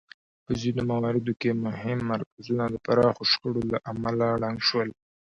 [0.45, 4.89] په ځینو مواردو کې مهم مرکزونه د پراخو شخړو له امله ړنګ شول